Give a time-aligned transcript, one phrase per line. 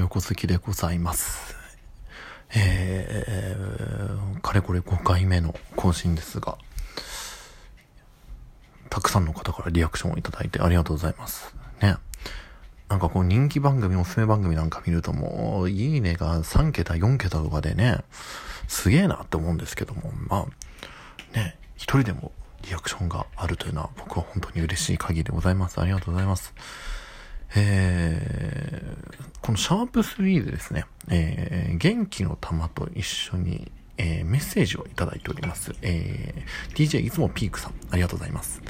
[0.00, 1.54] 横好きでございます。
[2.54, 6.56] えー、かれこれ5回目の更新ですが、
[8.88, 11.54] たくさんの方からリアクションをいただいてありがとうございます。
[11.82, 11.96] ね。
[12.88, 17.98] なんかこう人気番組、おすすめ番組なんか見るともう、いいねが3桁、4桁とかでね、
[18.68, 20.46] すげえなって思うんですけども、ま
[21.34, 25.80] あ、ね、一人でもリアクションがあるというのは僕は本当に嬉しい限りでございます。
[25.80, 26.54] ありがとうございます。
[27.56, 35.74] えー、このシャープ3でですね、えー、元気の玉と一緒に、えー、メッセージをいただいております。
[35.82, 38.62] えー、DJ いつもピークさん、ありがとうございます。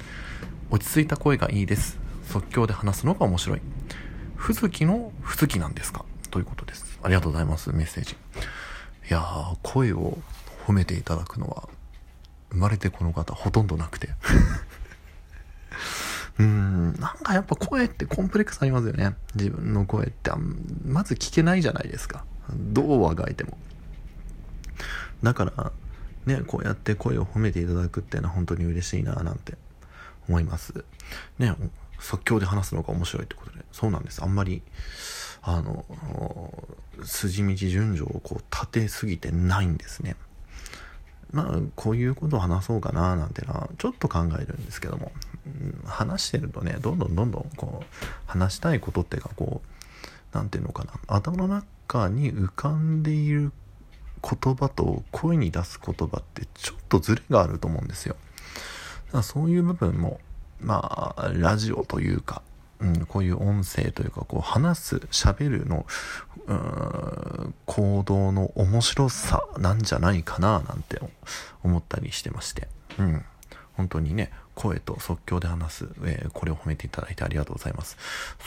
[0.70, 1.98] 落ち着いた声がいいです。
[2.24, 3.60] 即興で話すのが面白い。
[4.36, 6.04] ふずきのふずきなんですか？
[6.30, 6.98] ということです。
[7.02, 8.12] ありがとうございます、メッセージ。
[8.12, 8.16] い
[9.12, 10.18] やー、声を
[10.66, 11.68] 褒めていただくのは、
[12.50, 14.08] 生まれてこの方ほとんどなくて。
[16.40, 19.14] うん、なんかやっぱ声ってコンプレックスありますよね。
[19.34, 20.30] 自分の声って
[20.86, 22.24] まず聞けないじゃないですか。
[22.54, 23.58] どうあがいても。
[25.22, 25.72] だから、
[26.24, 29.58] ね、こうやって声を褒めていただくっていうのは本当に嬉しいななんて
[30.28, 30.82] 思います。
[31.38, 31.54] ね、
[31.98, 33.62] 即興で話すのが面白いってことで。
[33.70, 34.22] そうなんです。
[34.22, 34.62] あんまり、
[35.42, 35.84] あの、
[37.04, 40.16] 筋道順序をこう立てすぎてないんですね。
[41.32, 45.12] まあ、こういうことを話そうかななんてのはちょっと考えるんですけども、
[45.84, 47.86] 話してるとねどんどんどんどんこう
[48.26, 49.68] 話したいことっていうかこう
[50.32, 50.92] 何ていうのかな。
[51.06, 53.52] 頭の中に浮かんでいる
[54.22, 58.16] 言葉と声に出す言葉ってちょっとズレがあると思うんですよ。
[59.06, 60.20] だからそういう部分も
[60.60, 62.42] まあラジオというか
[62.80, 65.86] うん、こういう音声というかこう話す喋るの
[67.66, 71.00] 行動の面白さなんじゃないかななんて
[71.62, 73.24] 思ったりしてまして、うん、
[73.74, 77.96] 本当にね声と即興で話す、えーこれを褒めていただいてありがとうございます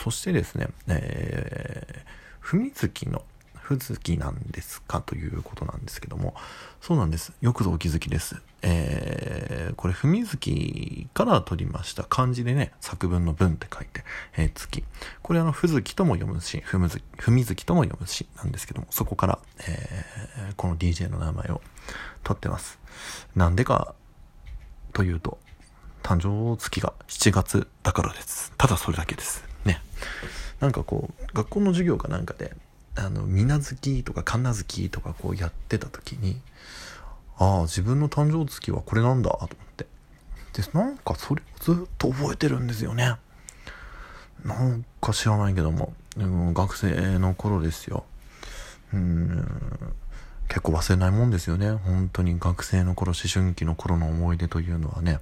[0.02, 3.22] そしてですねえー、文月の
[3.54, 6.34] ふずきなんですかということなんですけども
[6.80, 8.36] そうなんですよくぞお気づきです
[8.66, 14.04] えー、これ、文月から取りました漢字でね、作文の文って書いて、
[14.38, 14.84] えー、月。
[15.20, 19.38] これあの、ふずきとも読むし、ふむずき、ふみずきとも読むし、なんですけども、そこから、
[19.68, 21.60] えー、この DJ の名前を
[22.22, 22.78] 取ってます。
[23.36, 23.94] なんでか、
[24.94, 25.38] というと、
[26.04, 28.52] 誕生月が7月だからです。
[28.58, 29.42] ただそれだけです。
[29.64, 29.80] ね。
[30.60, 32.54] なんかこう、学校の授業かなんかで、
[32.94, 36.42] あの、みな月とかかな月とかこうやってた時に、
[37.38, 39.86] ああ自分の誕生月はこれなんだと思って。
[40.52, 43.16] でなんかそれをずっと覚えてるんですよね。
[44.44, 48.04] なんか知らないけども、うん、学生の頃ですよ。
[48.92, 49.48] うん。
[50.48, 51.72] 結構忘れないもんですよね。
[51.72, 55.18] 本当に学生の頃思春期の頃の思い出というのはね。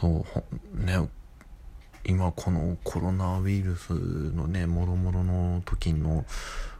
[0.00, 0.24] そ
[0.78, 1.08] うね
[2.04, 6.24] 今このコロナウイルスのねもろもろの時の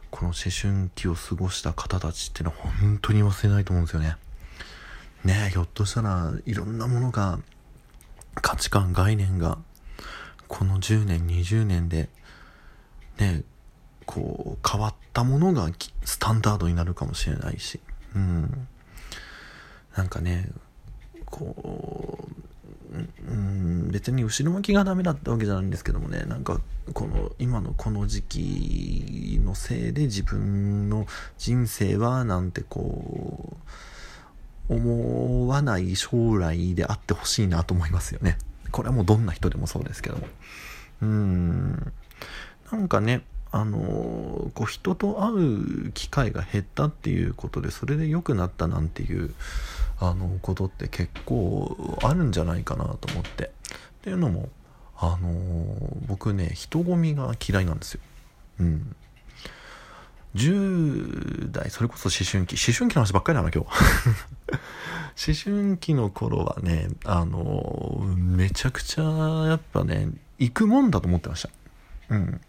[0.09, 4.15] この思春期を過ごした方たちってのは本当に忘れないと思うんですよね。
[5.23, 7.39] ねひょっとしたらいろんなものが
[8.35, 9.57] 価値観概念が
[10.47, 12.09] この10年20年で
[13.19, 13.43] ね
[14.05, 15.69] こう変わったものが
[16.03, 17.79] スタンダードになるかもしれないし
[18.15, 18.67] うん
[19.95, 20.49] なんかね
[21.25, 22.28] こう
[23.89, 26.23] 別に後ろ向きがダメだったわけじゃないんですけどもね。
[26.27, 26.61] なんか
[26.93, 31.07] この今のこの時期のせいで自分の
[31.37, 33.57] 人生はなんてこ
[34.69, 38.37] う思わない将来であってほしいなと思いますよね。
[38.71, 40.27] これはもうどんな人でもそうですけども。
[41.01, 41.93] うん。
[42.71, 49.33] なんかねあのこう人と会う機会が減ったっていうことでそれで良くなったなんていう
[49.99, 53.51] あのことって結構あるんじゃないかなと思って。
[53.99, 54.49] っていうのも
[54.97, 55.33] あの
[56.07, 58.01] 僕ね人混みが嫌いなんですよ。
[58.59, 58.95] うん。
[60.35, 62.55] 10代それこそ思春期。
[62.55, 63.69] 思春期の話ばっかりだな今日。
[65.29, 69.03] 思春期の頃はねあのめちゃくちゃ
[69.47, 71.49] やっぱね行くもんだと思ってました。
[72.09, 72.41] うん。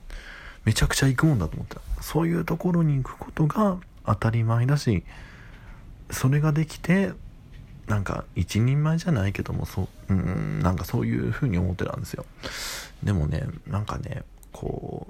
[0.65, 2.03] めちゃくちゃ行くもんだと思ってた。
[2.03, 5.05] そういうところに行くことが当たり前だし
[6.11, 7.13] それができて
[7.87, 12.25] なんか一人前じゃないけどもそううんなんかそういう風に思ってたんですよ。
[13.03, 14.23] でもねなんかね
[14.53, 15.07] こ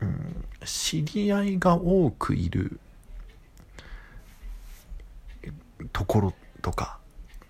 [0.00, 2.78] う、うん、知り合いが多くいる
[5.92, 6.98] ところとか、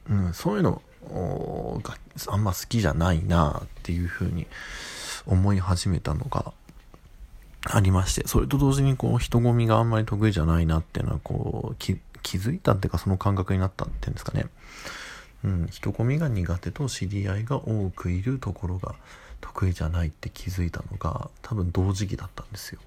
[0.08, 0.82] うん、そういうの
[1.82, 1.96] が
[2.28, 4.46] あんま好きじゃないなっていう風に
[5.26, 6.52] 思い始めたのが
[7.64, 11.76] ありましてそれと同時にこう人混みがあんまり得意じゃないなっていうのはこう
[12.26, 14.46] 気づいたっていうかその感覚になったっていうんですかね
[15.44, 18.96] うん人混みが苦手と知り合いが多くいるところが
[19.40, 22.80] 得意じゃないって気づいたのが多分同時期だったんですよ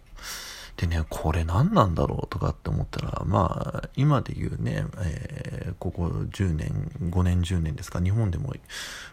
[0.75, 8.53] でね、これ何なんだろうとかって思ったら、まあ、今で言うね、えー、ここ10年、5年、10年ですか、日本でも、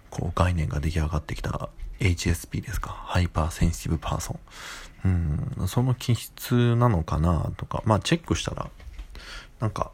[0.08, 1.69] こう、概念が出来上がってきた
[1.99, 5.59] HSP ですか、 hyper sensitive person。
[5.58, 8.70] うん、その気質なのかなとか、まあ、チェックしたら、
[9.58, 9.90] なんか、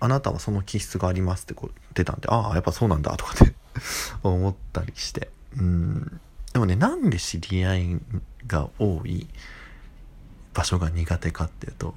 [0.00, 3.54] あなたはその気質がありますってこう出たんで、ああ、やっぱそうなんだとかって
[4.22, 5.30] 思ったりして。
[5.56, 6.20] うん。
[6.52, 8.00] でもね、なんで知り合い
[8.46, 9.28] が多い
[10.54, 11.94] 場所が苦手かっていうと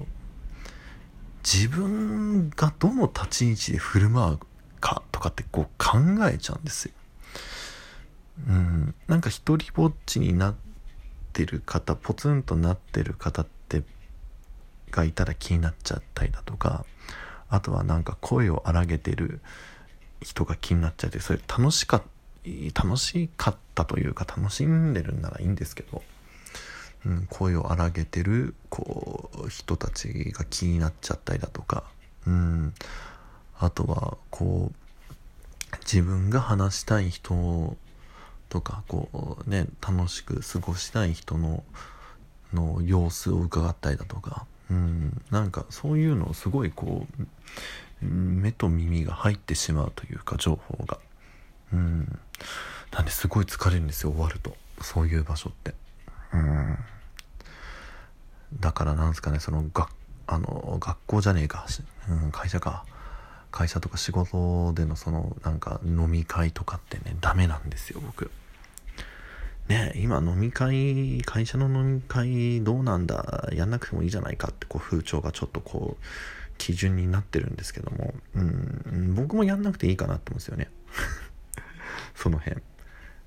[1.44, 4.38] 自分がどの立ち位置で振る舞う
[4.80, 5.98] かとかってこう考
[6.28, 6.92] えちゃうんですよ。
[8.48, 10.54] うん、なんか一人ぼっちになっ
[11.32, 13.82] てる方ポツンとなってる方って
[14.90, 16.84] がいたら気になっちゃったりだとか
[17.54, 19.40] あとはなんか声を荒げてる
[20.20, 22.02] 人が気になっちゃってそれ楽しか
[22.74, 26.02] 楽しかったというか楽しんでるんならいいんですけど
[27.06, 31.84] うん、声を荒げてるこう人たちが気になっちゃったりだとか、
[32.26, 32.74] うん、
[33.58, 37.76] あとはこう自分が話したい人
[38.48, 41.62] とかこうね楽しく過ごしたい人の
[42.54, 47.06] の様子を伺ったりだとか、うん、なんかそういうのをすごいこ
[48.02, 50.98] う目と耳が入ってしまうというか情報が、
[51.72, 52.18] うん、
[52.92, 54.56] なんですごい疲れるんですよ終わると。
[54.80, 55.74] そういう場所って。
[56.32, 56.78] うん。
[58.60, 59.88] だからなんですかねそのが
[60.26, 61.66] あの学校じゃねえか、
[62.08, 62.84] うん、会社か。
[63.50, 68.30] 会社とか仕事でのそのなんか飲み会とかってねダメなんですよ僕。
[69.68, 76.04] ね今飲み会会社の飲み会どうなんだやんなくてもいいじゃないかってこう風潮がちょっとこう
[76.58, 80.70] 基準になってるんですけども、うん、僕もやんなくていいかなって思うんですよね。
[82.14, 82.62] その辺。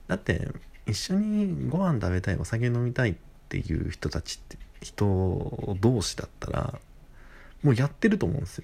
[0.07, 0.47] だって
[0.85, 3.15] 一緒にご飯食べたいお酒飲みたいっ
[3.49, 6.79] ていう人たちって人同士だったら
[7.63, 8.63] もうやってると思うんですよ。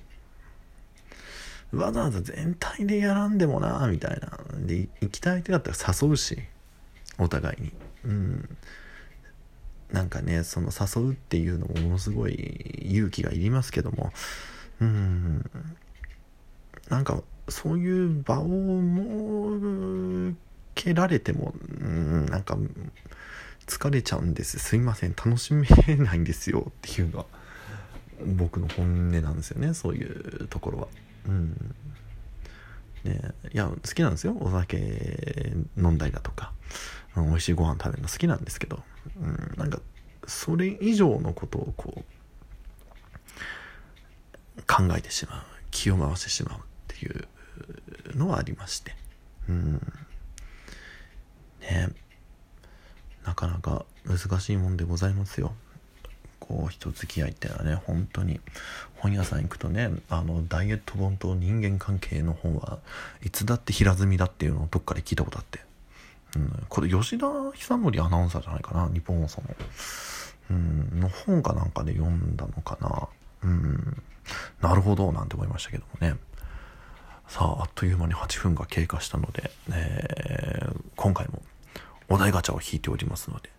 [1.74, 4.40] わざわざ全体でやらんでもなみたいな。
[4.60, 6.42] で行きたい相手だったら誘うし。
[7.18, 7.74] お互いに。
[8.06, 8.58] うん。
[9.92, 12.34] なんかねその誘うっていうのもものすごい
[12.90, 14.12] 勇気がいりますけども。
[14.82, 15.50] うん。
[16.90, 18.48] なんかそういう場を
[20.32, 20.36] 設
[20.76, 22.58] けられてもうんなんか
[23.68, 24.60] 疲れちゃうんです。
[24.60, 25.12] すいません。
[25.12, 26.66] 楽しめないんですよ。
[26.70, 27.26] っていうのは
[28.26, 29.74] 僕の本音なんですよね。
[29.74, 30.88] そういうところは。
[31.28, 31.76] うん。
[33.04, 34.36] ねいや好きなんですよ。
[34.40, 36.54] お酒飲んだりだとか、
[37.16, 38.80] うん、美味しいご飯食べるの好きなんですけど、
[39.22, 39.80] うん、なんか
[40.26, 42.04] それ以上のことをこ
[44.58, 45.44] う考えてしまう。
[45.74, 47.28] 気を回してしまうっていう
[48.16, 48.96] のはありまして。
[49.50, 49.82] うん。
[51.62, 51.90] ね
[53.26, 55.54] なかなか難しいもんでございますよ。
[56.48, 58.42] こう人付き合いってのはね本当に
[58.98, 62.80] 本屋さん行くとねあのダイエット本と人間関係の本は
[63.24, 65.62] いつだって平積みだっていうのをどっかで聞いたことあって、
[66.36, 69.48] うん、これ吉田久典アナウンサーじゃないかな日本放送の、
[70.52, 73.08] うん、の本かなんかで読んだのかな。
[73.44, 74.02] うん
[74.62, 76.18] なるほどなんて思いましたけどもね。
[77.28, 81.42] さああっという間に8分が経過したので、えー、今回も
[82.10, 83.50] お題ガチャを引いておりますので、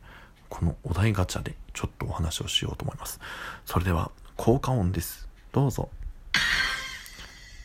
[0.55, 3.19] このお題ガチャでちょっとお話をしようと思います。
[3.67, 5.29] それでは、効果音です。
[5.51, 5.89] どうぞ。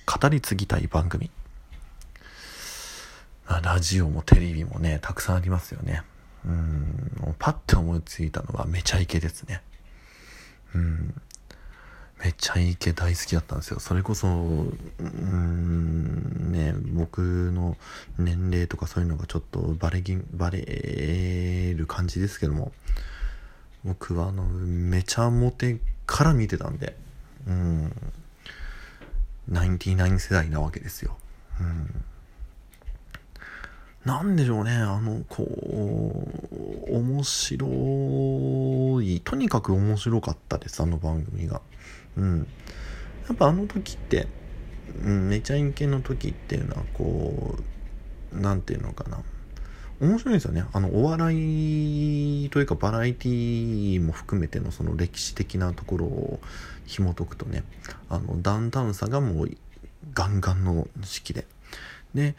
[0.08, 1.29] 語り継ぎたい番組。
[3.48, 6.01] ラジオもテレビもね、たくさんありますよね。
[6.43, 9.62] うん、パッて思いついたのはめちゃイケですね。
[10.74, 11.22] うん。
[12.23, 13.79] めっちゃイケ大好きだったんですよ。
[13.79, 17.77] それこそ、うーん、ね、僕の
[18.17, 22.73] 年齢とかそういうのがちょっとバレぎ、バレる感じですけども、
[23.85, 26.97] 僕はあの、めちゃモテから見てたんで、
[27.47, 27.93] うん、
[29.47, 31.17] ナインティナイン世代なわけですよ。
[31.61, 32.03] うん。
[34.05, 37.67] なんでしょうね、あの、こう、面白
[39.01, 41.61] い、とにかく面白かったです、あの番組が。
[42.17, 42.47] うん、
[43.27, 44.27] やっぱあの時って、
[45.03, 47.57] うん、めちゃインケの時っていうのはこ
[48.33, 49.21] う何て言うのかな。
[50.01, 50.63] 面白いですよね。
[50.71, 56.39] あのお笑いというかバラエティーも含めてのその歴史的なところを
[56.85, 57.63] 紐解くとね。
[58.09, 59.51] あのダウンタウンさがもう
[60.13, 61.45] ガンガンの式で。
[62.13, 62.35] で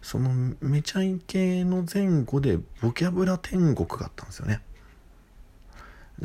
[0.00, 4.60] そのめちゃイケの前後でボキャブラ天国があったんですよね。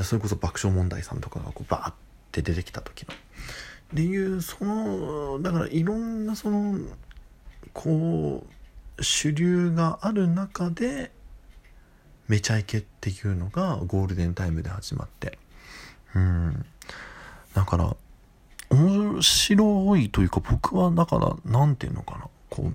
[0.03, 1.93] それこそ爆笑問題さんとかがこうバーッ
[2.39, 3.13] って出てきた時の。
[3.13, 6.77] っていうそのだからいろんなその
[7.73, 8.45] こ
[8.97, 11.11] う主流がある中で
[12.27, 15.37] めちゃイケっていうのがゴールデンタイムで始まって
[16.15, 16.65] うん。
[17.53, 17.95] だから、
[18.69, 22.27] 面白いというか、僕はだから、なんていうのかな。
[22.49, 22.71] こ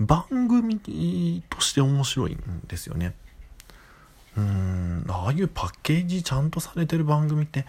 [0.00, 3.14] う、番組として面白いんですよね。
[4.36, 7.66] うん、ああいうパッケージちゃんとされてる番組って、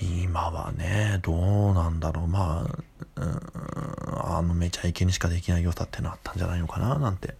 [0.00, 2.26] 今はね、どうなんだろう。
[2.26, 3.40] まあ、うん、
[4.36, 7.34] あの、めちゃイケにしかできない良さってのあったんじゃないのかな、なんて、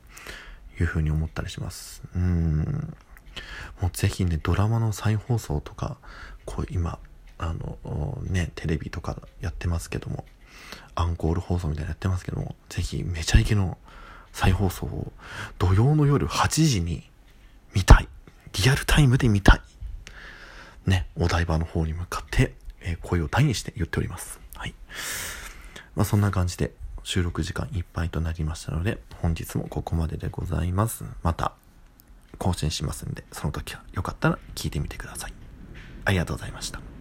[0.80, 2.02] いうふうに思ったりします。
[2.14, 2.94] うん。
[3.80, 5.96] もうぜひね、ドラマの再放送とか、
[6.44, 6.98] こう今、
[7.38, 10.24] あの、ね、テレビとかやってますけども、
[10.94, 13.76] アンコール放送みたいなのやってますけども、ぜひめちゃイケの
[14.32, 15.12] 再放送を
[15.58, 17.08] 土曜の夜8時に
[17.74, 18.08] 見たい。
[18.62, 19.60] リアルタイムで見たい。
[20.86, 24.40] ね、お台場の方に向かって、えー声を大にして言っております。
[24.56, 24.74] はい。
[25.94, 26.72] まあそんな感じで
[27.02, 31.04] 収録時間いっぱいとなりましたので、本日もここまででございます。
[31.22, 31.52] また
[32.38, 35.32] 更新しますんで、その時はよかったら聞いてみてください。
[36.04, 36.93] ありがとうございました。